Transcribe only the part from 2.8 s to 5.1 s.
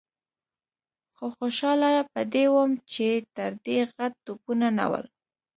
چې تر دې غټ توپونه نه ول.